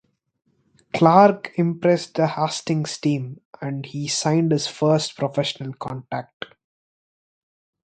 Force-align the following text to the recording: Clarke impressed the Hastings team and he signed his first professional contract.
Clarke 0.95 1.51
impressed 1.59 2.15
the 2.15 2.25
Hastings 2.25 2.97
team 2.97 3.39
and 3.61 3.85
he 3.85 4.07
signed 4.07 4.51
his 4.51 4.65
first 4.65 5.15
professional 5.15 5.73
contract. 5.73 6.45